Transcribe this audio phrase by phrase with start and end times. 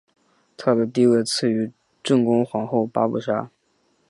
[0.57, 3.51] 她的地位次于正宫皇后八不沙。